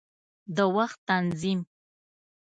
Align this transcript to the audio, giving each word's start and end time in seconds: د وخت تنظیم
د 0.55 0.57
وخت 0.75 0.99
تنظیم 1.09 1.59